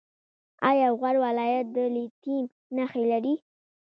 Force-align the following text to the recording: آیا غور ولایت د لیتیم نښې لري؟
آیا 0.69 0.87
غور 0.99 1.15
ولایت 1.25 1.67
د 1.75 1.77
لیتیم 1.95 2.45
نښې 2.75 3.03
لري؟ 3.11 3.35